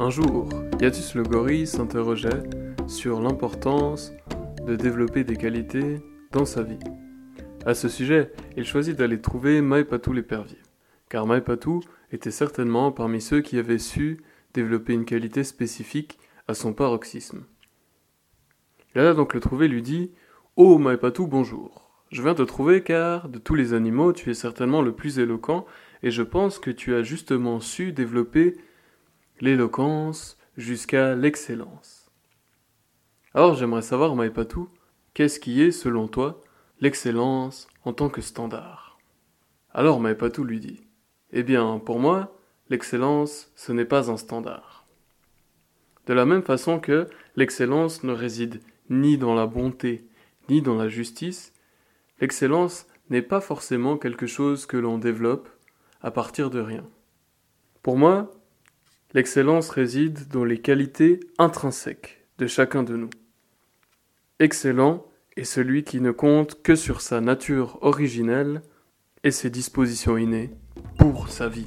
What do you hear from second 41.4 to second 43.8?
bien, pour moi, l'excellence, ce